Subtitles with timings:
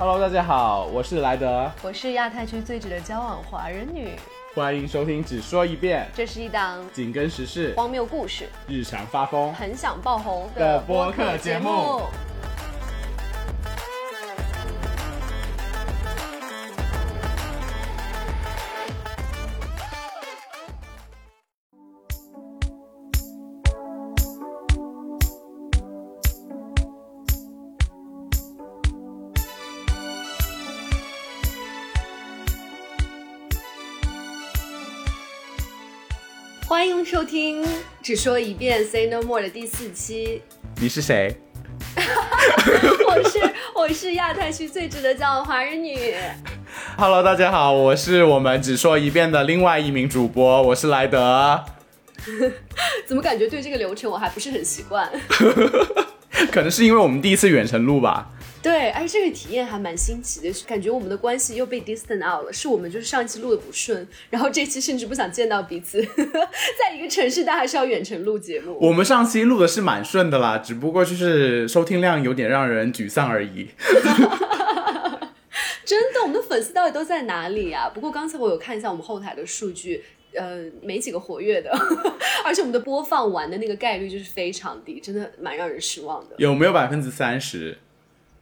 [0.00, 4.08] Hello，大家好，我是莱德，我是亚太区最值得交往华人女。
[4.54, 12.00] 欢迎收听只说一遍，这是一档紧跟时事、荒谬故事、日常发疯、很想爆红的的播播客节目
[38.10, 40.42] 只说一遍 Say No More》的第四期。
[40.80, 41.32] 你是谁？
[43.06, 43.38] 我是
[43.72, 45.96] 我是亚太区最值得骄傲的华人女。
[46.96, 51.64] Hello，大家好，我是我们只说一遍的另外一名主播，我是莱德。
[53.06, 55.08] 怎么感觉对这个流程我还不是很习惯？
[56.50, 58.28] 可能是因为我们第一次远程录吧。
[58.62, 62.52] 对，而且这个体验还蛮新奇的，感觉我们的关系又被 distant out 了。
[62.52, 66.02] 是我们就是上一期录的不顺，然后这期甚至不想见到彼此，
[66.78, 68.76] 在一个城市，但还是要远程录节目。
[68.80, 73.68] 我们上期录的是蛮顺的啦，只不过就是收听量有点让人沮丧而已。
[75.86, 77.88] 真的，我们的粉丝到底都在哪里啊？
[77.88, 80.04] 不过刚才我有看一下我们后台的数据。
[80.32, 81.76] 呃，没几个活跃的，
[82.46, 86.36] 而且我们的播放完的那个概率就是非常低，真的蛮让人失望的。
[86.38, 87.76] 有没有百分之三十？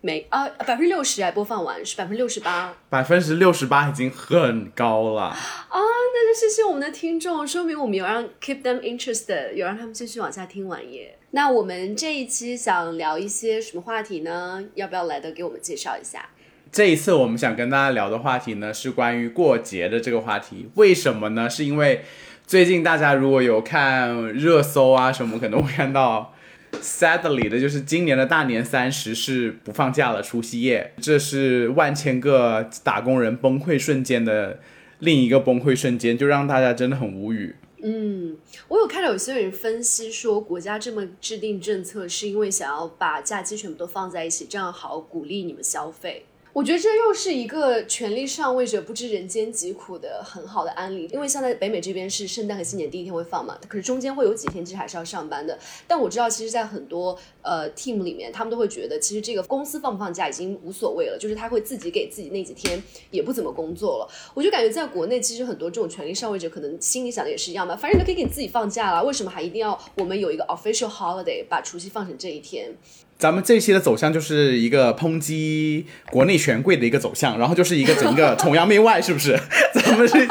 [0.00, 2.72] 没啊，百分之六十哎，播放完是百分之六十八。
[2.88, 5.22] 百分之六十八已经很高了。
[5.22, 5.36] 啊，
[5.70, 11.18] 那就谢谢我们的听众，说明我们有让 keep them interested，有让他们继续往下听完耶。
[11.32, 14.64] 那我们这一期想聊一些什么话题呢？
[14.74, 16.28] 要不要来的给我们介绍一下？
[16.70, 20.70] 这一次我们想跟大家聊的话题呢，是关于过节的这个话题。
[20.74, 21.50] 为什么呢？
[21.50, 22.04] 是因为
[22.46, 26.34] 最近大家如果有看热搜啊什么，可能会看到
[26.80, 34.60] ，sadly 的就是今年的大年三十是不放假了，除夕夜，这是万千个打工人崩溃瞬间的
[34.98, 37.56] 另一个崩溃瞬间，就让大家真的很无语。
[37.80, 46.26] 嗯，我有看到有些人分析说，国家这么制定政策，是因为想要把假期全部都放在一起，这样好鼓励你们消费。
[46.58, 55.56] 我觉得这又是一个权力上位者不知人间疾苦的很好的案例，因为像在北美这边是圣诞和新年第一天会放嘛，可是中间会有几天其实还是要上班的。
[55.86, 62.82] 但我知道，其实，在很多呃 team 里面，他们都会觉得，其实这个公司放不放假已经无所谓了，就是他会自己给自己那几天
[63.12, 64.10] 也不怎么工作了。
[64.34, 72.74] 我就感觉在国内，其实很多这种权力上位者可能心里想的也是一样吧，反正你都可以给你自己放假了，为什么还一定要我们有一个 official holiday 把除夕放成这一天？
[73.18, 79.36] 咱们这期的走向就是一个抨击国内权贵的一个走向，然后就是一个整个崇洋媚外，是不是？
[79.74, 80.24] 咱们这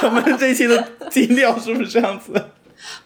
[0.00, 2.32] 咱们这期的基调是不是这样子？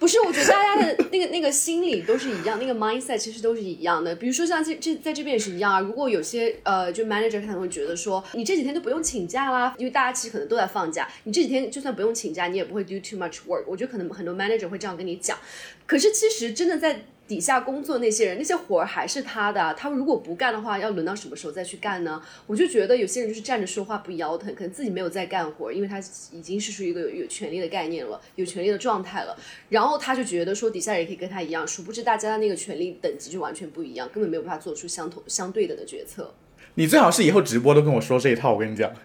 [0.01, 4.13] 不是，我觉得大家的那个那个心理都是一样，那个 mindset 其实都是一样的。
[4.17, 5.79] 比如说像这这在这边也是一样啊。
[5.79, 13.63] 如果有些呃，就 manager 可能会觉得说，你这几天都不用请假啦，因为大家其实可能都在放假，你这几天就算不用请假，你也不会 do too much work。
[13.69, 15.39] 我觉得可能很多 manager 会这样跟你讲。
[15.87, 19.75] 可是其实真的在底下工作那些人，那些活儿还是他的啊。
[19.75, 22.23] 他如果不干的话，要轮到什么时候再去干呢？
[22.47, 25.99] 我就觉得有些人就是站着说话不腰疼，可能自己没有在干活，因为他
[26.33, 29.37] 已经是属于一个有有权利的概念了，有权利的状态了。
[29.69, 36.33] 然后他就觉得说底下人也可以跟他一样，殊不知大家的那个权利等级就完全不一样，根本没有办法做出相同相对等的决策。
[36.77, 38.91] 你最好是以后直播都跟我说这一套，我跟你讲。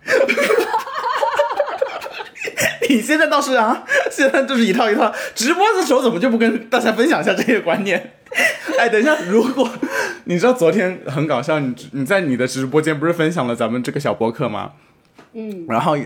[2.89, 3.83] 你现在倒是啊，
[4.15, 5.11] 现在就是一套一套。
[5.33, 8.13] 直播的时候怎么就不跟大家分享一下这些观念？
[8.79, 9.69] 哎，等一下，如果
[10.25, 14.71] 你知道昨天很搞笑，你你在你的直播间不是分享了咱们这个小博客吗？
[15.33, 15.97] 嗯，然后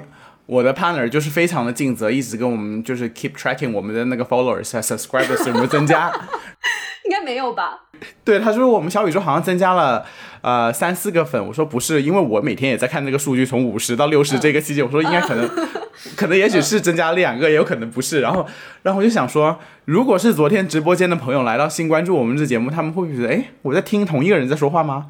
[0.46, 6.12] 我的 partner 就是非常的尽责，一直跟我们就是 keep tracking 我们的那个 followers 啊 subscribers 有没有增加。
[7.06, 7.84] 应该没有吧？
[8.25, 10.06] 对，他说我们小宇宙好像增加了
[10.41, 15.50] 呃三四个粉，我说不是，因为我每天也在看那个数据，从五十到六十这个期间，我说应该可能，
[16.16, 18.22] 可能也许是增加了两个，也有可能不是。
[18.22, 18.46] 然后，
[18.84, 25.08] 然后我就想说，如果是昨天直播间的朋友来到新关注我们这节目，他们会不会觉得，哎，我在听同一个人在说话吗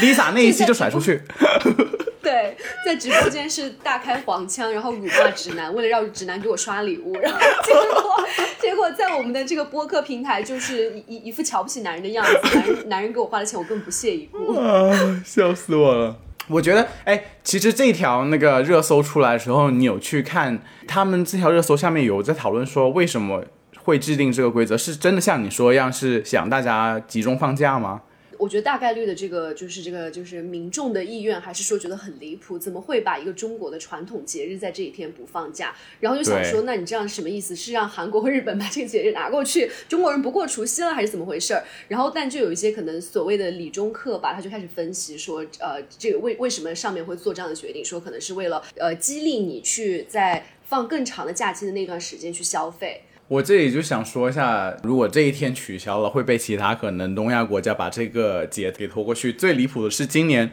[0.00, 1.22] ？Lisa 那一期就甩出去。
[2.22, 8.24] 对，在直播间是大开黄腔，然后辱骂直男，为了让直男给我刷礼物， 然后结果
[8.60, 14.54] 结果在我们的这个播客平台，就是一一一副瞧不起男人的样子，男人男人给我花的钱，我更不屑一顾。
[14.54, 14.90] 啊，
[15.24, 16.16] 笑死我了！
[16.50, 23.44] 我觉得，哎，其实这条那个热搜出来的时候，你有去看他们这条热搜下面有在讨论说，为什么
[23.84, 24.76] 会制定这个规则？
[24.76, 28.00] 是真的像你说一样，是想大家集中放假吗？
[28.40, 35.76] 我觉得大概率的这个就是这个就是民众的意愿，还是说觉得很离谱，怎么会把一个中国的传统节日在这一天不放假？
[36.00, 37.54] 然后就想说，那你这样什么意思？
[37.54, 41.62] 是让韩国和日本把这个节日拿过去，中国人不过除夕了，还是怎么回事儿？
[41.88, 47.84] 然后但就有一些可能所谓的理中客吧，他就开始分析说，呃，这个为为什么上面会做这样的决定？
[47.84, 53.02] 说可能是为了呃激励你去在放更长的假期的那段时间去消费。
[53.30, 59.32] 我这里就想说一下，如果这一天取消了，会被其他可能东亚国家把这个节给拖过去。
[59.32, 60.50] 最离谱的是今年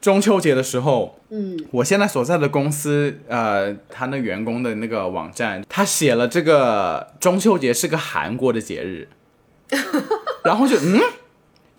[0.00, 9.08] 中秋节的时候，嗯，我现在所在的公司，呃，他那员工的那个网站，他写了这个中秋节是个韩国的节日，
[10.44, 11.00] 然后就嗯。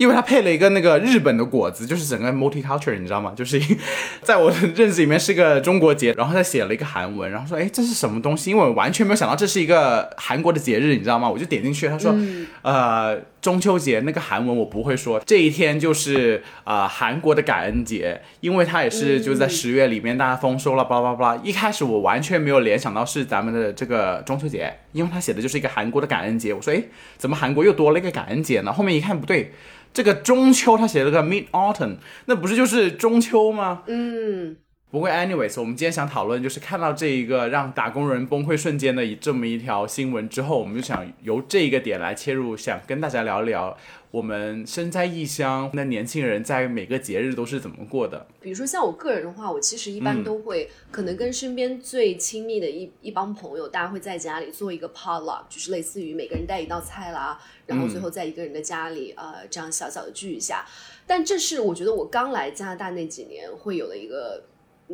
[0.01, 3.33] 因为它配了一个那个日本的果子，就是整个 multicultural，你知道吗？
[3.35, 3.61] 就是
[4.23, 8.49] 在我的认知里面是个中国节，然后他写了一个韩文，然后说，哎，这是什么东西？
[8.49, 11.29] 因为我完全没有想到这是一个韩国的节日，你知道吗？
[11.29, 12.15] 我就点进去，他说，
[12.63, 21.41] 呃，中秋节那个韩文我不会说，这一天就是啊韩国的感恩节，因为它也是就在十月里面大家丰收了，巴拉巴拉。
[21.43, 26.53] 一开始我完全没有联想到是咱们的这个中秋节，因为他写的就是一个韩国的感恩节。
[26.53, 26.83] 我说，哎，
[27.17, 28.71] 怎么韩国又多了一个感恩节呢？
[28.73, 29.53] 后面一看不对。
[29.93, 33.83] 这个中秋他写了个 Mid Autumn，那不是就是中秋吗？
[33.87, 34.55] 嗯，
[34.91, 43.77] 不过 anyways，我们今天想讨论就是看到这一个让打工人崩溃瞬间的这么一条新闻之后，我们就想由这一个点来切入，想跟大家聊一聊。
[44.11, 48.27] 我们身在异乡，那年轻人在每个节日都是怎么过的？
[48.41, 60.65] 比如说像我个人的话，我其实一般都会可能跟身边最亲密的一一帮朋友，大家会在家里做一个 potluck，就是类似于每个人带一道菜啦，然后最后在一个人的家里，呃，这样小小的聚一下。
[61.07, 64.43] 但这是我觉得我刚来加拿大那几年会有的一个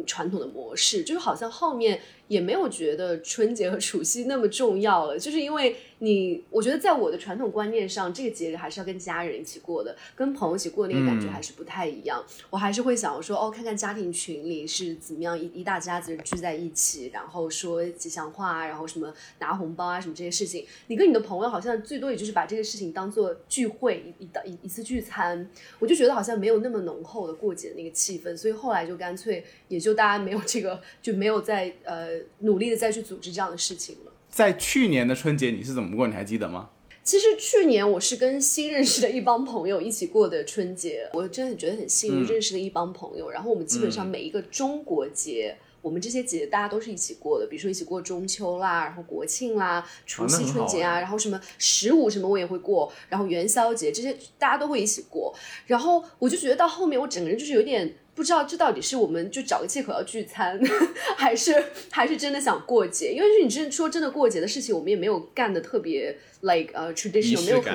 [0.06, 2.02] 传统的模式，就是好像后面。
[2.28, 12.24] 也没有觉得春节和除夕那么重要了，就是因为你，我觉得在我的传统观念上，这个节日还是要跟家人一起过的，跟朋友一起过那个感觉还是不太一样。
[12.50, 20.66] 我还是会想说，哦，看看家庭群里是怎么样一一大家子人聚在一起，然后说吉祥话，然后什么拿红包啊什么这些事情。
[20.88, 25.50] 你跟你的朋友好像最多也就是把这个事情当做聚会一一一一次聚餐，
[25.80, 32.17] 我就觉得好像没有那么浓厚的过节的那个气氛，所以后来就干脆也就大家没有这个就没有在呃。
[32.40, 34.12] 努力的再去组织这样的事情了。
[34.30, 36.06] 在去年的春节你是怎么过？
[36.08, 36.70] 你还记得吗？
[37.04, 43.30] 其实去年我是跟新认识的一帮朋友一起过的春节，我真的觉得很幸运，认识了一帮朋友。
[43.30, 55.34] 然后我们基本上每一个中国节，我们这些节大家都是一起过的，比如说一起过中秋啦，然后国庆啦，除夕春节啊，然后什么十五什么我也会过，然后元宵节这些大家都会一起过。
[55.66, 57.96] 然后我就觉得到后面我整个人就是有点。
[58.18, 60.60] 不知道这到底是我们就找个借口要聚餐，
[61.16, 63.14] 还是还是真的想过节？
[63.14, 67.74] 因为是你真说真的过节的事情，我们也没有干的特别 like 呃 traditional，没有很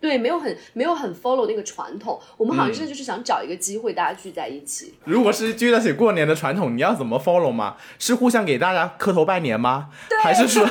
[0.00, 2.20] 对，没有很没有很 follow 那个传统。
[2.36, 4.94] 我们好像真的就是想找一个机会，大家聚在一起。
[5.04, 7.76] 如果是聚在一起过年的传统，你要怎么 follow 吗？
[7.98, 9.88] 是互相给大家磕头拜年吗？
[10.22, 10.64] 还是说？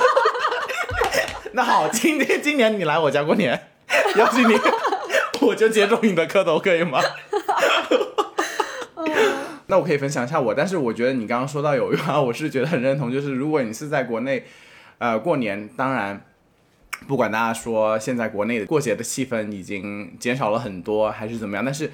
[1.52, 3.68] 那好，今天今年你来我家过年，
[4.16, 4.56] 邀请你，
[5.46, 7.02] 我就接受你的磕头，可以吗？
[9.68, 14.44] 那我可以分享一下我，但是我觉得你刚刚说到有一句话，我是觉得很认同，就是如果你是在国内，
[14.98, 16.26] 呃，过年，当然，
[17.08, 21.92] 不管大家说现在国内的过节的气氛已经减少了很多，还是怎么样，但是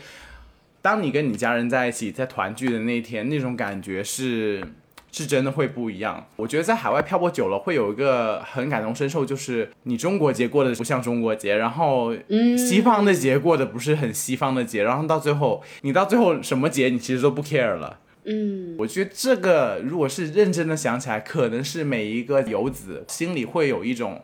[0.81, 4.63] 当你跟你家人在一起，在团聚的那天，那种感觉是。
[5.12, 6.27] 是真的会不一样。
[6.36, 12.13] 我觉得在海外漂泊久了，会有一个很感同身受，就是你中国节过的不像中国节，然后
[12.57, 17.99] 西方的节过的不是很西方的节，然后到最后，你到最后什么节你其实都不 care 了。
[18.26, 24.23] 嗯，我觉得这个如果是认真的想起来，可能是每一个游子心里会有一种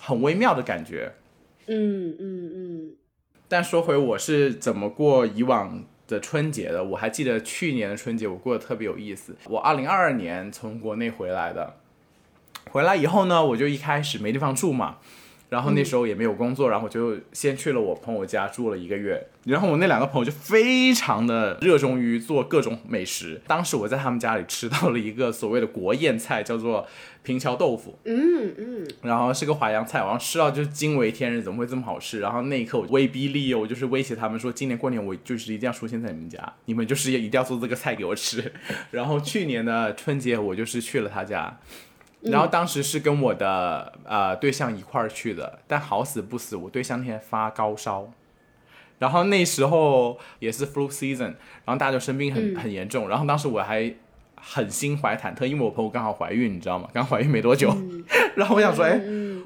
[0.00, 1.12] 很微妙的感觉。
[1.66, 2.90] 嗯嗯嗯。
[3.48, 5.84] 但说回我是怎么过以往。
[6.06, 9.36] 的春节的，我还记得去年的春节我过得特别有意思。
[9.46, 11.76] 我二零二二年从国内回来的，
[12.70, 14.98] 回来以后呢，我就一开始没地方住嘛。
[15.48, 19.28] 然后那时候也没有工作，然后我就先去了我朋友家住了一个月。
[19.44, 23.40] 然后我那两个朋友就非常的热衷于做各种美食。
[23.46, 26.84] 当时我在他们家里吃到了一个所谓的国宴菜，叫做
[27.26, 27.98] 平桥豆腐。
[28.04, 28.88] 嗯嗯。
[29.02, 32.20] 然后是个淮扬菜，然后吃到就惊为天人，怎么会这么好吃？
[32.20, 38.52] 然后那一刻我威逼利诱，我就是威胁他们说，今年过年我就是一定要出现在你们家，你们就是一定要做这个菜给我吃。
[38.92, 41.58] 然后去年的春节我就是去了他家。
[42.22, 48.10] 然后当时是跟我的呃对象一块儿去的，但好死不死，我对象那天发高烧，
[48.98, 53.94] 然后那时候也是 flu season，然后大家就生病很很严重，然后当时我还
[54.48, 56.88] 很心怀忐忑，因为我朋友刚好怀孕，你知道吗？
[56.94, 57.76] 刚怀孕没多久，
[58.36, 59.00] 然后我想说，哎，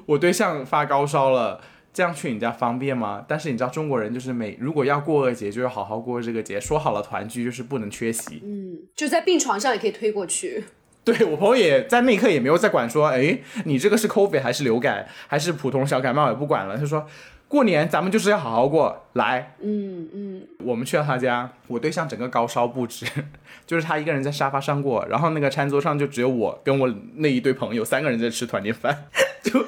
[0.05, 1.59] 我对象发高烧了，
[1.91, 3.25] 这样去你家方便吗？
[3.27, 8.41] 但是你知道中国人就是每如果要过个节，就要好好过这个节，说好了团聚就是不能缺席。
[8.43, 10.65] 嗯，就在病床上也可以推过去。
[11.03, 17.07] 对我朋友也在那一刻也没有再管说，哎，你这个是 COVID 还是流感还是普通小感冒也不管了，他说。
[17.51, 23.05] 过年咱们就是要好好过来，嗯嗯，我们去了他家，我对象整个高烧不止，
[23.67, 29.03] 就是他一个人在沙发上过，然后那个餐桌上就只有我跟我那一堆朋友三个人在吃团年饭，
[29.43, 29.65] 就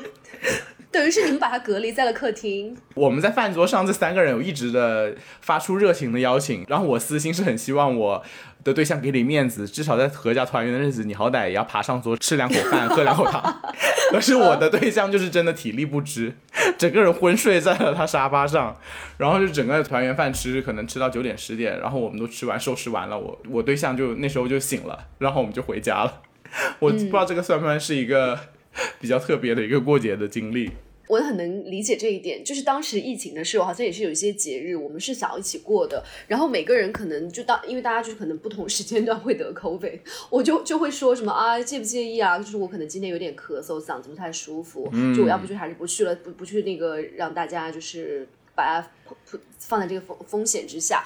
[0.91, 2.77] 等于是你们把他隔离在了客厅。
[2.93, 8.23] 我们在饭桌上这三个人有一直的发出热情的邀请，然后我私心是很希望我。
[8.63, 13.41] 的对象给你面子，至少在合家团圆的日子，你好歹也要爬上桌吃两口饭，喝两口汤。
[14.11, 16.33] 可是我的对象就是真的体力不支，
[16.77, 18.75] 整个人昏睡在了他沙发上，
[19.17, 26.21] 然后就整个团圆饭吃，可能吃到九点十点，然后我们都吃完收拾完了，我我对象就那时候就醒了，然后我们就回家了。
[26.79, 28.39] 我不知道这个算不算是一个
[28.99, 30.71] 比较特别的一个过节的经历。
[31.07, 36.03] 我很能理解这一点，就是当时疫情的时候，好像也是有一些节日，我们是想要一起过的。
[36.27, 42.37] 然后每个人可能就当，因为大家就是可能不同时间段会得 COVID，我就就会说什么啊，介不介意啊？
[42.39, 48.87] 就是我可能今天有点咳嗽，嗓子不太舒服，就我要不就还是不去了，不不去那个让大家就是把它
[49.57, 51.03] 放在这个风风险之下，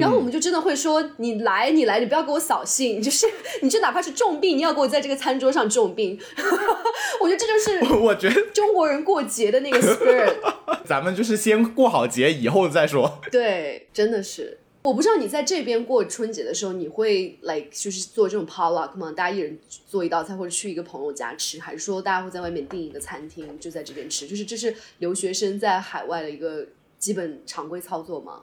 [0.00, 3.26] 然后我们就真的会说，你来你来，你不要给我扫兴，就是
[3.62, 6.18] 你就哪怕是重病，你要给我在这个餐桌上重病。
[7.20, 10.36] 我觉得这就是 我觉得中国人过节的那个 spirit。
[10.84, 13.20] 咱们就是先过好节，以后再说。
[13.30, 14.58] 对，真的是。
[14.82, 19.12] 我不知道你在这边过春节的时候，你会 like 就是做这种 potluck 吗？
[19.12, 24.26] 大家一人做一道菜，或者去一个朋友家吃，还是说大家会在外面订一个餐厅，就在这边吃？
[24.26, 26.66] 就是这是留学生在海外的一个。
[27.00, 28.42] 基本常规操作吗？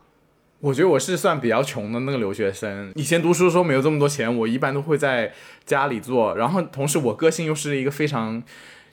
[0.60, 2.92] 我觉得我是算比较穷的那个留学生。
[2.96, 5.32] 以前读书的时候没有这么多钱，我一般都会在
[5.68, 6.36] 家里做。
[6.36, 8.42] 然后同时我个性又是一个非常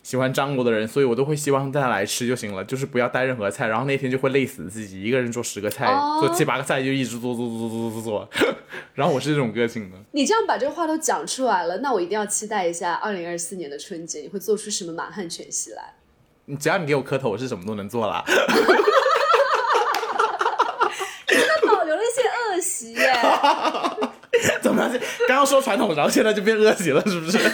[0.02, 3.66] 喜欢张罗的人，所以我都会希望大家来吃就行了，就是不要带任何菜。
[3.68, 5.87] 然后那天就会累死自己，一个人做十个菜，
[6.21, 8.28] 做七八个菜就一直做做做做做做做。
[8.92, 9.97] 然后我是这种个性的。
[10.12, 15.94] 你这样把这个话都讲出来了，那我一定要期待一下二零二四年的春节，你会做出什么满汉全席来？
[16.44, 18.23] 你只要你给我磕头，我是什么都能做啦。
[22.54, 23.12] 恶习耶？
[25.29, 27.38] 刚刚说传统，然后现在就变恶习了，是不是？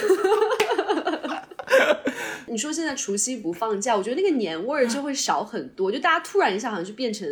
[2.47, 7.25] 你说现在除夕不放假，我觉得那个年味儿就会少很多，就大家突然一下好像就变成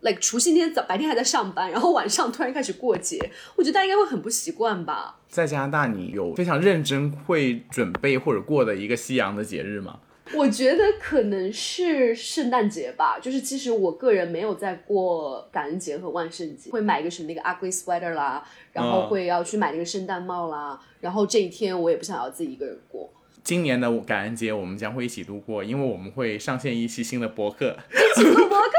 [0.00, 5.20] ，like 除夕那天早白天还在上班，然后晚上突然开始过节，我觉得大家应该会很不习惯吧？
[5.28, 10.00] 在加拿大，你有非常认真会准备或者过的一个西洋的节日吗？
[10.34, 23.10] 我觉得可能是圣诞节吧，就是其实我个人没有在过感恩节和万圣节，会买一个什么那个 ugly sweater 啦，然后会要去买那个圣诞帽啦，然后这一天我也不想要自己一个人过。
[23.42, 28.72] 今年的感恩节我们将会一起度过，因为我们会上线一期新的博客，一起录博客，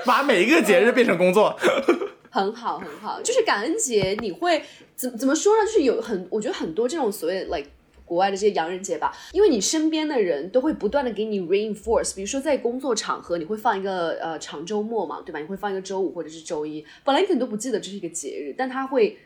[0.06, 1.54] 把每一个节日变成工作，
[2.30, 3.20] 很好很好。
[3.20, 4.62] 就是感恩节你会
[4.96, 5.66] 怎怎么说呢？
[5.66, 7.66] 就是有很我觉得很多这种所谓 like。
[8.04, 15.38] 国外的这些洋人节吧，因为你身边的人都会不断的给你 reinforce，比如说在工作场合，你会放一个呃长周末嘛，对吧？
[15.40, 19.16] 你会放一个周五或者是周一，本来你可能都不记得这是一个节日，但他会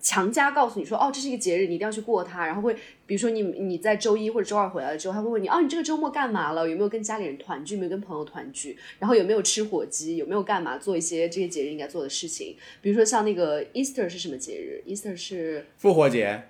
[0.00, 2.46] 强加告诉你说，哦，这是一个节日，你一定要去过它。
[2.46, 2.74] 然后会，
[3.06, 6.68] 比如说你你在周一或者周二回来了之后，他会问你，哦，你这个周末干嘛了？
[6.68, 7.74] 有没有跟家里人团聚？
[7.74, 8.76] 有没有跟朋友团聚？
[8.98, 10.16] 然后有没有吃火鸡？
[10.16, 10.76] 有没有干嘛？
[10.78, 12.56] 做一些这些节日应该做的事情？
[12.80, 16.42] 比如说像那个 Easter 是什么节日？Easter 是复活节。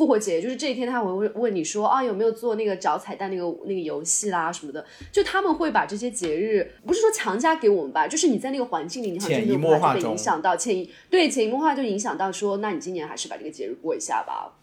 [0.00, 4.82] 复活节就是这一天，他会问问你说啊，有没有做那个找彩蛋那个那个游戏啦什么的？
[5.12, 14.54] 就他们会把这些节日，不是说强加给我们吧，就是你在那个环境里，你好像就没有被影响到，潜移对潜移默化就影响到说，那你今年还是把这个节日过一下吧。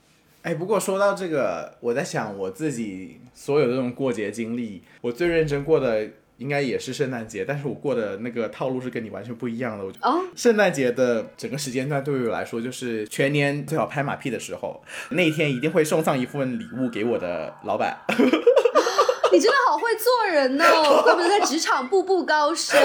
[0.41, 6.09] 哎，不过说到这个，我在想我自己所有的这种过节经历，我最认真过的。
[6.37, 9.83] 应该也是圣诞节，但是我过的那个套路是跟你完全不一样的。
[9.83, 14.83] 我觉得圣诞节的整个时间段对于我来说，就是全年最好拍马屁的时候。
[15.09, 17.97] 那一天一定会送上一份礼物给我的老板。
[19.29, 22.79] 你真的好会做人哦，怪不得在职场步步高升。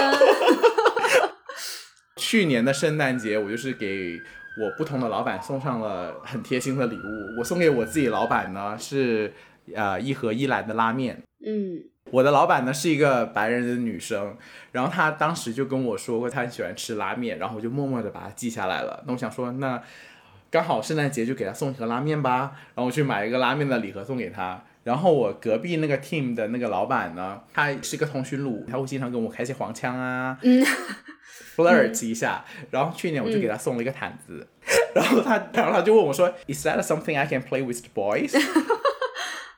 [2.17, 4.19] 去年的圣诞节，我就是给
[4.61, 7.39] 我不同的老板送上了很贴心的礼物。
[7.39, 9.33] 我送给我自己老板呢是
[9.75, 11.21] 呃一盒一兰的拉面。
[11.45, 11.92] 嗯。
[12.11, 14.35] 我的老板呢是一个白人的女生，
[14.71, 19.03] 然后她当时就跟我说过，她很喜欢吃拉面，然后我就默默的把它记下来了。
[19.07, 19.81] 那我想说，那
[20.51, 24.63] 刚好圣诞节就给她送一盒拉面吧，然后我去买一个拉面的礼盒送给她。
[24.83, 30.61] 然后我隔壁那个 team 的那个老板呢，他是个通讯录，他会经常跟我开些黄腔啊，嗯
[31.55, 32.43] ，flirt 一下。
[32.69, 34.45] 然后去年我就给他送了一个毯子，
[34.93, 38.37] 然后他，然后他就问我说，Is that something I can play with the boys？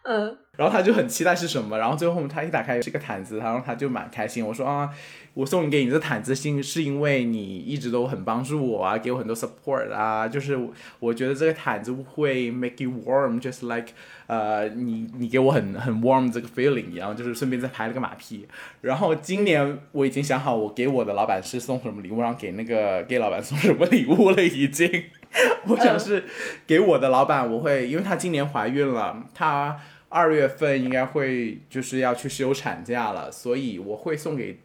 [0.08, 4.46] 嗯，然后他就很期待是什么，然后最后他一打开是个毯子，然后他就蛮开心。
[4.46, 4.88] 我说啊，
[5.34, 10.56] 我送给你这毯子，是是因为你一直都很帮助我啊，给我很多 support 啊，就是
[11.00, 13.94] 我觉得这个毯子会 make you warm，just like
[14.28, 18.48] 呃，你你给我很很 warm 这个 feeling 一样，就是顺便再拍了个马屁。
[18.82, 25.06] 然后今年我已经想好，我给我的老板是送什么礼物，然后给那个 gay 老板送什么礼物了，已经。
[25.68, 26.24] 我想是
[26.66, 29.78] 给我的老板，我会，因为她今年怀孕了，她
[30.10, 34.60] 二月份应该会就是要去休产假了，所以我会送给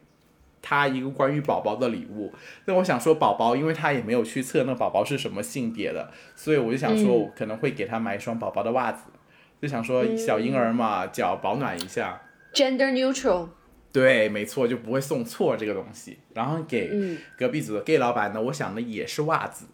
[0.61, 2.31] 他一个关于宝宝的礼物。
[2.65, 9.05] 那我想说，宝宝，因为他也没有去测那宝宝是什么性别的，所以我就想说，我可能会给他买一双宝宝的袜子，
[9.61, 12.21] 就想说小婴儿嘛，脚保暖一下。
[12.53, 13.49] Gender neutral，
[13.91, 16.19] 对，没错，就不会送错这个东西。
[16.33, 19.65] 然后给嗯隔壁组的 gay 老板呢，我想的也是袜子，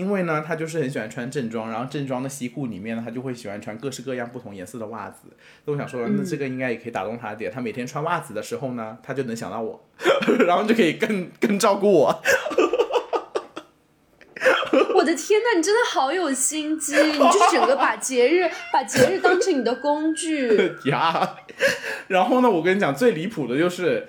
[0.00, 5.28] 因为呢，他就是很喜欢穿正装，然后正装的西裤里面呢，他就会喜欢穿各式各样不同颜色的袜子。
[5.66, 7.52] 那我想说，那这个应该也可以打动他的点。
[7.52, 9.86] 他每天穿袜子的时候呢，他就能想到我，
[10.46, 12.22] 然后就可以更更照顾我。
[14.94, 16.94] 我的天呐，你真的好有心机！
[16.94, 20.72] 你就是整个把节日把节日当成你的工具。
[20.88, 21.36] 呀，
[22.08, 24.08] 然后呢，我跟你讲，最离谱的就是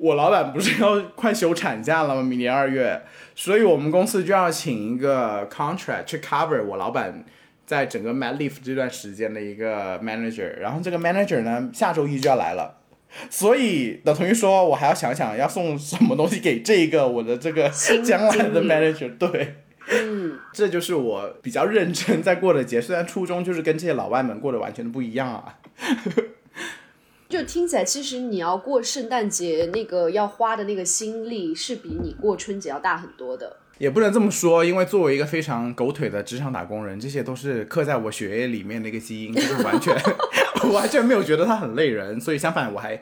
[0.00, 2.22] 我老板不是要快休产假了吗？
[2.22, 3.02] 明年二月，
[3.34, 7.22] 所以我们公司就要请一个 contract 去 cover 我老板
[7.66, 12.78] 在整个 mat leave 这段时间的一个 manager，然后这个 manager 呢，下周一就要来了。
[13.28, 17.68] 所以等同于说，我还要想想要送什么东西给这个我的这个
[18.02, 19.56] 将来的 manager，对，
[19.90, 25.58] 嗯， 这就是我比较认真在过的节，虽然初衷就是跟这些老外们过得完全的不一样啊。
[27.30, 33.56] 就听起来，其实你要过圣诞节那个要花的那个心力，是比你过春节要大很多的。
[33.78, 39.96] 也不能这么说，因为作为一个非常狗腿的职场打工人，这些都是刻在我血液里面的一个基因，就是完全
[40.64, 43.00] 我完全没有觉得它很累人，所以相反我还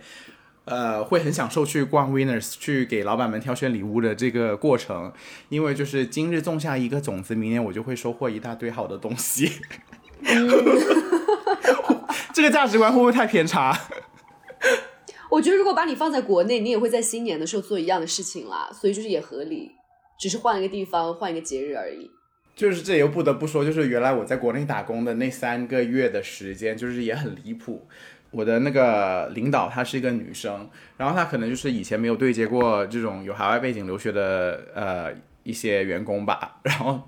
[0.67, 5.11] 呃会很享受去逛 Winners 去给老板们挑选礼物的这个过程，
[5.49, 9.51] 因为就是今日种下一个种子，明年我就会收获一大堆好的东西。
[12.33, 13.77] 这个价值观会不会太偏差？
[15.31, 19.71] 我觉得如果把你放在国内，你也会在新年的时候做一样的事情啦，所以就是也合理，
[20.19, 22.11] 只是换一个地方，换一个节日而已。
[22.57, 27.87] 就是这也不得不说，就是原来我在国内打工的那三个月的时间，就是也很离谱。
[28.31, 35.13] 我的那个领导她是一个女生，然后她可能就是以前没有对接过这种有海外背景留学的呃
[35.45, 37.01] 一些员工吧，然后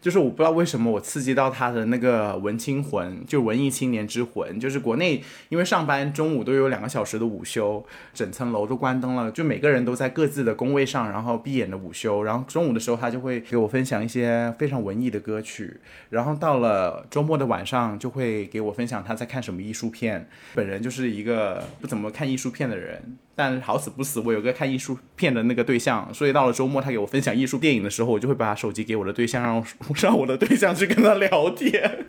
[0.00, 7.84] 就是我不知道为什么我刺激到他的那个文青魂，就文艺青年之魂，就是国内因为上班中午都有两个小时的午休，
[8.14, 20.28] 整层楼都关灯了，就每个人都在各自的工位上，然后闭眼的午休，然后中午的时候他就会给我分享一些非常文艺的歌曲，然后到了周末的晚上就会给我分享他在看什么艺术片。
[20.54, 29.62] 本人就是一个不怎么看艺术片的人，但好死不死我有个看艺术片的那个对象，所以到了周末他给我分享艺术电影的时候，我就会把手机给我的对象，让
[29.94, 32.04] 让我的对象去跟他聊天。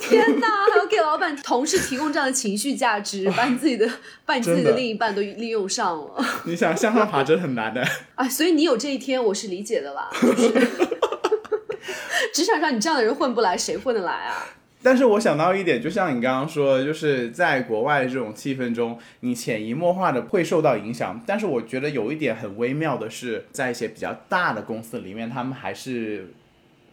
[0.00, 3.90] 天哪，还要给老板、同事提供这样的情绪价值，把你自己的、
[4.24, 6.24] 把你自己的的另一半都利用上了。
[6.46, 7.84] 你想向上爬真的很难的。
[8.14, 10.08] 啊，所以你有这一天，我是理解的啦。
[10.20, 10.50] 就是
[12.32, 14.46] 职场上你这样的人混不来，谁混得来啊？
[14.86, 21.20] 但是我想到一点，就像你刚刚说，就是在国外这种气氛中，你潜移默化的会受到影响。
[21.26, 26.32] 但是我觉得有一点很微妙的是，在一些比较大的公司里面，他们还是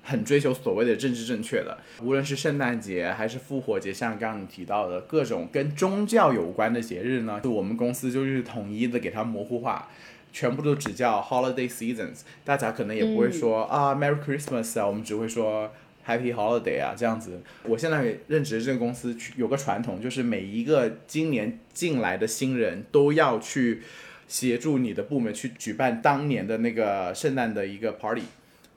[0.01, 1.77] 很追求所谓的政治正确的。
[2.01, 9.87] 无论是圣诞节还是复活节，像刚刚你提到的各种跟宗教有关的节日呢，就我们公司就是统一的给它模糊化。
[10.35, 15.71] 全部都只叫 holiday seasons，大家可能也不会说、啊 Merry Christmas 啊，我们只会说
[16.05, 17.41] Happy Holiday 啊这样子。
[17.63, 23.81] 我现在任职的这个公司有个传统，就是每一个今年进来的新人都要去
[24.27, 28.23] 协助你的部门去举办当年的那个圣诞的一个 party。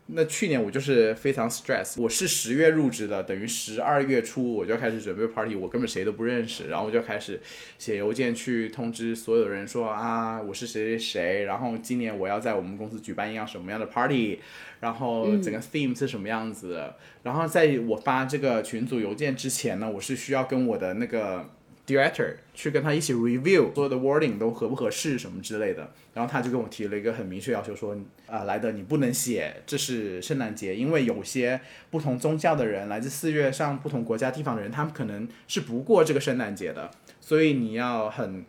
[0.08, 7.40] 那去年我就是非常 stress，我是十月入职的，等于十二月初我就开始准备 party，我根本谁都不认识，然后我就开始
[7.76, 14.38] 写邮件去通知所有的人说啊，我是谁谁谁，然后今年我要在我们公司举办一样什么样的 party，
[14.78, 16.70] 然后整个 theme 是什么样子。
[16.70, 21.48] 的，然后在我发这个群组邮件之前呢，我是需要跟我的那个
[21.86, 27.96] director 去跟他一起 review 所有的 wording 都合不合适什么之类的，然后他就跟我提了一个很明确要求说，
[28.26, 38.44] 啊、莱德你不能写这是圣诞节，因为有些不同宗教的人，来自四月上不同国家地方的人，他们可能是不过这个圣诞节的，所以你要很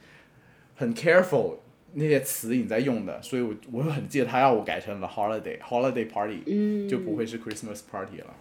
[0.75, 1.57] 很 careful
[1.93, 8.33] 那些词你在用的，所以我我很记得他要我改成了 holiday holiday party，嗯，就不会是 Christmas party 了。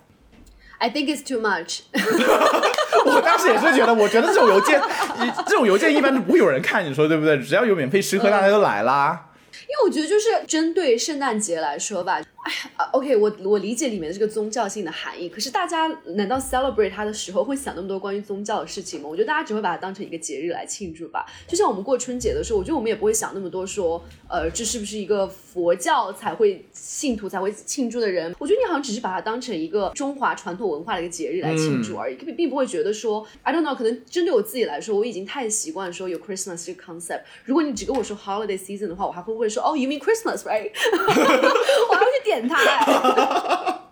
[0.79, 1.83] I think it's too much。
[3.15, 4.81] 我当时也是觉得，我觉得这种邮件，
[5.47, 7.39] 这种邮件一般都不会有人看，你说对不对？
[7.39, 9.27] 只要有免费吃喝，大家都来啦。
[9.53, 19.09] 因为我觉得就是针对圣诞节来说吧，哎呀，OK，我我理解里面的这个宗教性的含义，可是大家难道 celebrate 它的时候会想那么多关于宗教的事情吗？
[19.09, 21.27] 我觉得大家只会把它当成一个节日来庆祝吧。
[21.49, 28.33] 就像我们过春节的时候，我觉得我们也不会想那么多，说呃这是不是一个佛教才会信徒才会庆祝的人？
[28.39, 37.23] 我觉得你好像只是把它当成一个中华传统文化的一个节日来庆祝而已，并并不会觉得说 I don't know，可能针对我自己来说，我已经太习惯说有 Christmas 这个 concept。
[37.45, 40.71] 如果你只跟我说 holiday season 的话，我还会问说哦，you mean Christmas，right？
[41.89, 42.57] 我还会去点它。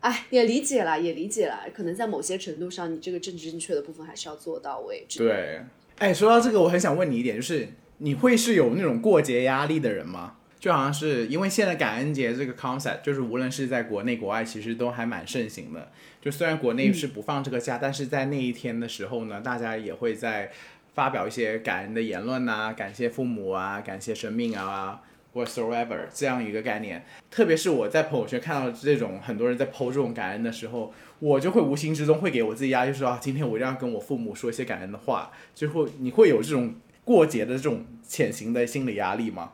[0.00, 1.64] 哎，也理解了，也理解了。
[1.74, 5.04] 可能在某些程度上，你这个政治正确的部分还是要做到位。
[5.16, 5.60] 对，
[5.98, 10.36] 哎，说到这个，我很想问你一点，就是你会是有那种过节压力的人吗？
[10.60, 15.90] 就好像是因为现在感恩节这个 concept，就是无论是在国内国外，其实都还蛮盛行的。
[16.20, 20.52] 就虽然国内是不放这个假，但是在那一天的时候呢，大家也会在
[20.94, 25.02] 发表一些感恩的言论呐，感谢父母啊，感谢生命啊。
[25.36, 39.52] Whatsoever 这样一个概念，特别是我在朋友圈看到这种很多人在抛这种感恩的时候，我就会无形之中会给我自己压力，说啊，今天我一定要跟我父母说一些感恩的话，最后你会有这种过节的这种潜行的心理压力吗？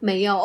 [0.00, 0.44] 没有。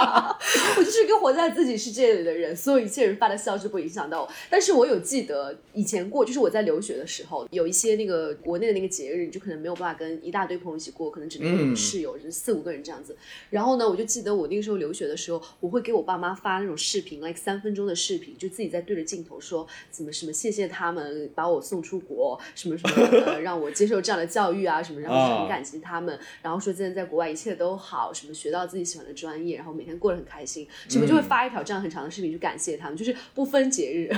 [0.78, 4.28] 我就是一个活在自己世界里的人，所有一切人发的笑就不影响到我。
[4.48, 13.16] 但是我有记得以前过，就是我在留学的时候，有一些那个国内的那个节日，你就可能没有办法跟一大堆朋友一起过，可能只能跟室友，就是四五个人这样子。
[13.50, 30.66] 然后呢，我就记得我那个时候留学的时候，我会给我爸妈发那种视频，like 三分钟的视频，就自己在对着镜头说怎么什么谢谢他们把我送出国，什么什么让我接受这样的教育啊，什么然后很感激他们，然后说现在在国外一切都好，什么学到自己喜欢的专业，然后每天过得很开心。
[30.88, 34.08] 什么就会发一条这样很长的视频去感谢他们，就是不分节日，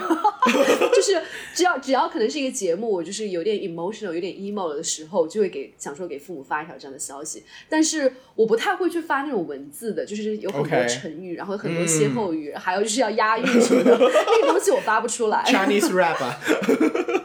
[0.95, 1.23] 就是
[1.55, 7.45] 只要只要可能是一个节目，我就是有点 emotional、有点 emo 的时候，就会给想说给父母发一条这样的消息。
[7.69, 15.45] 但是我不太会去发那种文字的，就是有很多成语，然后很多歇后语，还有就是要押韵什么的， 那个东西我发不出来。
[15.47, 16.19] Chinese rap，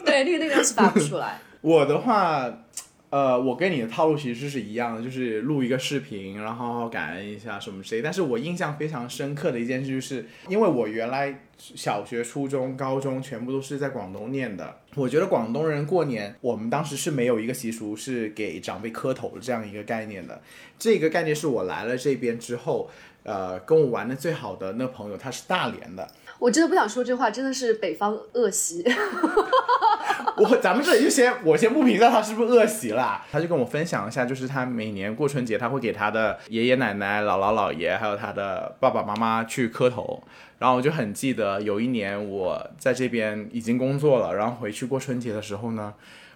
[0.04, 1.40] 对，那个那个东西发不出来。
[1.60, 2.64] 我的话。
[3.10, 8.02] 呃，我跟你的套路其实是一样的，就是录一个视频，然后感恩一下什么之类。
[8.02, 20.42] 但是我印象非常深刻的一件事，就是因为我原来小学、初中、高中全部都是在广东念的，我觉得广东人过年，我们当时是没有一个习俗是给长辈磕头的这样一个概念的。
[20.78, 22.90] 这个概念是我来了这边之后，
[23.22, 26.06] 呃，跟我玩的最好的那朋友，他是大连的。
[26.38, 28.84] 我真的不想说这话，真的是北方恶习。
[30.36, 40.22] 我咱们这里就先我先不评价他是不是恶习啦，他就跟我分享一下，就是他每年过春节他会给他的爷爷奶奶、姥姥姥爷还有他的爸爸妈妈去磕头。
[40.60, 45.94] 然后我就很记得有一年我在这边已经工作了，然后回去过春节的时候呢，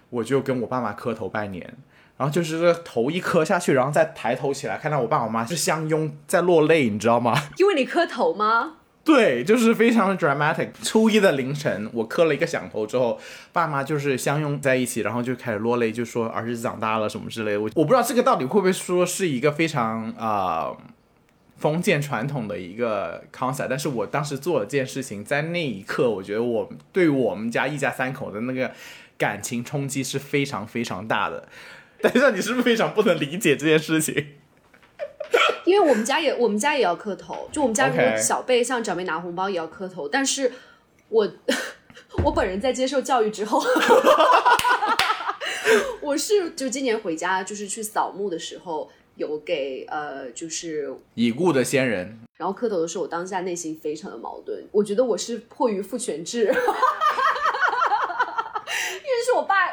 [0.09, 1.61] 我就跟我爸妈磕头拜年，
[2.17, 7.33] 然后就是头一磕下去，然后再抬头起来，看到我爸我妈是相拥在落泪，你知道吗？
[7.57, 8.77] 因为你磕头吗？
[9.05, 10.69] 对，就是非常的 dramatic。
[10.81, 13.19] 初一的凌晨，我磕了一个响头之后，
[13.51, 17.59] 爸妈就是相拥在一起，然后就开始落泪，就说儿子长大了什么之类的。
[17.59, 20.71] 我我不知道这个到底会不会说是一个非常啊
[21.57, 28.71] 封建传统的一个 concept，但是我当时做了这件事情，在那一刻，我觉得我对我们家一家三口的那个
[29.17, 31.49] 感情冲击是非常非常大的。
[32.01, 34.27] 等一下，你是不是非常不能理解这件事情？
[35.65, 40.51] 因为我们家也我们家也要磕头，就我们家如果小辈向长辈拿红包也要磕头，但是
[41.09, 41.29] 我
[42.23, 43.61] 我本人在接受教育之后，
[46.01, 56.53] 我是就今年回家就是去扫墓的时候有给呃就是已故的先人，然后磕头的时候，我当下内心非常的矛盾，我觉得我是迫于父权制。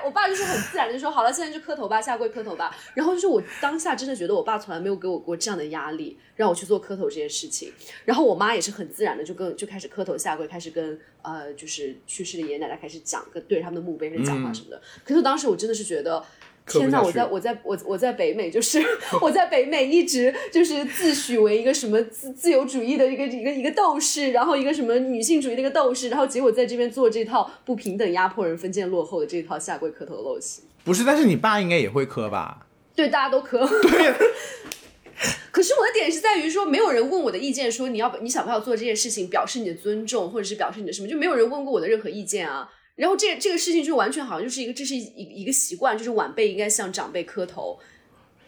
[0.05, 2.75] 我爸，我爸就是很自然的就说好了，现在就磕头吧，下跪磕头吧。
[2.95, 7.73] 然后就是我当下真的觉得我爸从来没有给我过这样的压力，让我去做磕头这件事情。
[8.05, 14.81] 然后我妈也是很自然的就跟就开始磕头下跪，开始跟呃就是去世的爷爷奶奶开始讲，跟对着他们的墓碑开始讲话什么的。
[15.05, 16.25] 可是当时我真的是觉得。
[16.71, 17.03] 天呐！
[17.03, 18.81] 我在我在我我在北美，就是
[19.21, 30.63] 我在北美一直就是自诩为一个什么自自由主义的一个一个一个斗士，然后一个什么女性主义的一个斗士，然后结果在这边做这套不平等、压迫人、封建落后的这套下跪磕头的陋习。
[30.85, 32.67] 不是，但是你爸应该也会磕吧？
[32.95, 33.67] 对，大家都磕。
[33.67, 34.15] 对。
[35.53, 42.71] 可是我的点是在于说，没有人问我的意见，说你要你想不要做这件事情，表示你的尊重，或者是表示你的什么，就没有人问过我的任何意见啊。
[43.01, 47.79] 然后这这个事情就完全好像就是一个这是一一个习惯，就是晚辈应该向长辈磕头。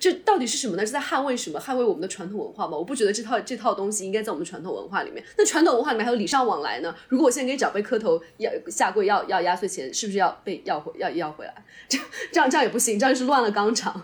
[0.02, 0.84] 这到底是什么呢？
[0.84, 1.60] 是在捍卫什么？
[1.60, 2.76] 捍卫我们的传统文化吗？
[2.76, 5.24] 我不觉得这套这套东西应该在我们传统文化里面。
[5.38, 6.92] 那传统文化里面还有礼尚往来呢。
[7.06, 11.54] 如果我现在给长辈磕头要下跪要要压岁钱，是不是要被要回要要回来？
[11.88, 11.96] 这
[12.32, 13.94] 这样这样也不行，这样就是乱了纲常。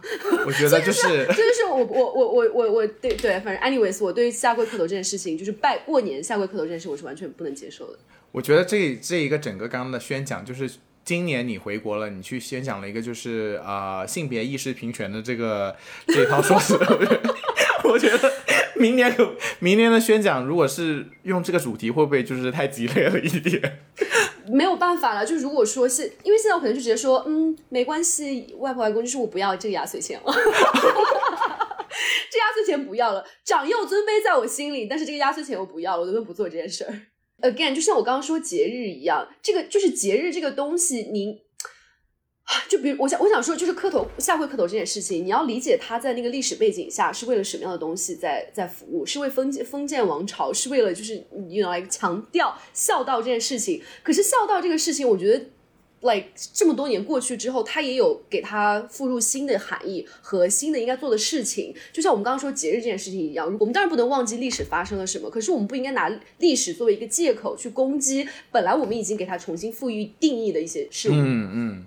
[0.47, 1.03] 我觉得就是
[1.35, 7.99] 这就是我我我我我我对对，反正 anyways，我对下跪磕头这件事情，就是拜过年下跪磕头这件事，我是完全不能接受的。
[8.31, 10.71] 我觉得这这一个整个刚刚的宣讲，就是
[11.09, 15.75] 今年你回国了，你去宣讲了一个就是呃性别意识平权的这个
[16.07, 16.79] 这一套说辞。
[17.85, 18.31] 我觉得
[18.75, 19.27] 明年可
[19.59, 23.79] 明年的宣讲，如果是用这个主题，会不会就是太激烈了一点？
[24.49, 30.31] 没有办法了，就如果说是因为现在我可能就直接说，嗯，没关系，外婆外公，就是我不要这个压岁钱了。
[32.31, 36.93] 这压岁钱不要了，长幼尊卑在我心里，但是这个压岁钱我不要了，我能不能不做这件事儿
[37.41, 41.39] ？Again，就像我刚刚说节日一样，这个就是节日这个东西，您
[42.69, 53.83] 就比如我想我想说，就是磕头下跪磕头这件事情，你要理解他在那个历史背景下是为了什么样的东西在在服务，是为封建封建王朝，是为了就是你用来强调孝道这件事情。
[54.03, 55.45] 可是孝道这个事情，我觉得。
[56.01, 61.75] Like 这么多年过去之后，它也有给它附入新的含义和新的应该做的事情。
[61.93, 71.13] 就像我们刚刚说节日这件事情一样，我们当然不能忘记历史发生了什么，可是我们不应该拿历史作为一个借口去攻击本来我们已经给它重新赋予定义的一些事物。
[71.15, 71.87] 嗯嗯，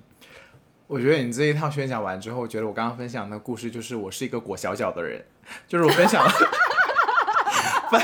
[0.87, 5.23] 我觉得你这一套宣讲完之后，我觉得我刚刚分享的故事就是我是一个裹小脚的人，
[5.67, 6.25] 就是我分享。
[7.91, 8.01] 反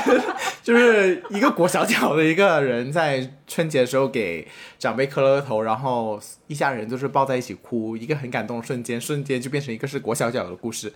[0.68, 4.46] 就是一个裹小脚的一个人，在春节的时候给
[4.78, 10.92] 长辈磕了个头，然后一家人就是抱在一起哭，一个很感动的瞬间，瞬间就变成一个是裹小脚的故事。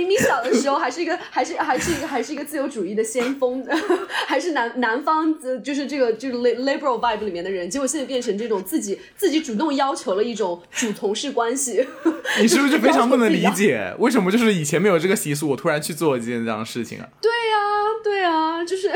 [0.00, 3.64] 就明明小的时候还是一个，还是还是一个，还是一个自由主义的先锋，
[4.26, 11.86] 还是南南方，就是这个就是 liberal vibe 里面的人，结果现在变成这种自己自己主动要求了一种主从事关系。
[12.40, 17.08] 你是不是就非常不能理解，为什么就是以前没有这个习俗，我突然去做一件这样的事情啊？
[17.20, 17.58] 对呀，
[18.02, 18.90] 对呀，就是。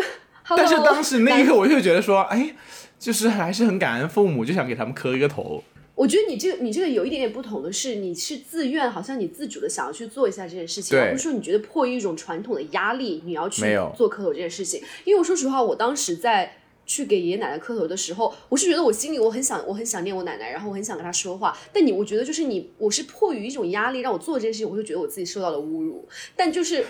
[0.57, 2.55] 但是当时那一刻，我就觉得说，哎，
[2.99, 5.65] 就是还是很感恩父母，就想给他们磕一个头。
[5.95, 13.63] 我觉得你这个你这个有一点点不同的是，你是自愿，好像你自主的想要去做一下这件事情，而不是说你觉得迫于一种传统的压力，你要去
[13.97, 14.83] 做磕头这件事情。
[15.05, 21.57] 因为我说实话，我当时在去给爷爷奶奶磕头的时候，我是觉得我心里我很想，我很想念我奶奶，然后我很想跟她说话。
[21.73, 26.09] 但你，我觉得就是你，我是迫于一种压力让我做这件事情，我就觉得我自己受到了侮辱。
[26.35, 26.85] 但就是。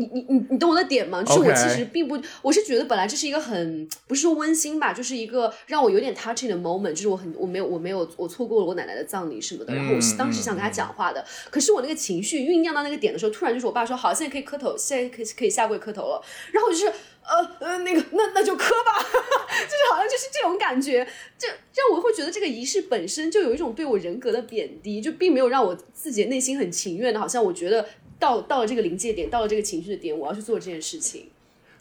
[0.00, 1.22] 你你你你懂我的点吗？
[1.22, 21.06] 就是我其实并不，我是觉得本来这是一个很不是说温馨吧，就是一个让我有点 touching 的 moment，就是我很我没有我没有我错过了我奶奶的葬礼什么的，然后我是当时想跟他讲话的，可是我那个情绪酝酿到那个点的时候，突然就是我爸说好，现在可以磕头，现在可以可以下跪磕头了，然后我就是呃呃那个那那就磕吧， 就是好像就是这种感觉，
[21.38, 27.86] 就让我会觉得这个仪式本身就有一种对我人格的贬低，就并没有让我自己内心很情愿的，好像我觉得。
[28.20, 31.30] 到到了这个临界点，到了这个情绪的点，我要去做这件事情。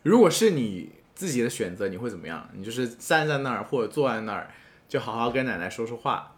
[0.01, 2.49] 如果是你自己的选择，你会怎么样？
[2.55, 4.49] 你就是站在那儿或者坐在那儿，
[4.87, 6.37] 就好好跟奶奶说说话。